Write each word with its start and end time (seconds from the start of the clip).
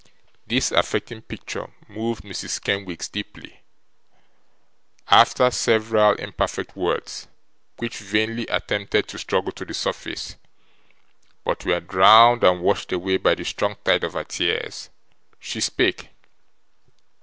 This 0.47 0.71
affecting 0.71 1.21
picture 1.21 1.71
moved 1.87 2.23
Mrs. 2.23 2.59
Kenwigs 2.59 3.07
deeply. 3.07 3.61
After 5.11 5.51
several 5.51 6.15
imperfect 6.15 6.75
words, 6.75 7.27
which 7.77 7.97
vainly 7.99 8.47
attempted 8.47 9.07
to 9.09 9.19
struggle 9.19 9.51
to 9.51 9.63
the 9.63 9.75
surface, 9.75 10.37
but 11.45 11.65
were 11.65 11.79
drowned 11.79 12.43
and 12.43 12.61
washed 12.63 12.91
away 12.91 13.17
by 13.17 13.35
the 13.35 13.45
strong 13.45 13.77
tide 13.83 14.03
of 14.03 14.13
her 14.13 14.23
tears, 14.23 14.89
she 15.39 15.61
spake. 15.61 16.07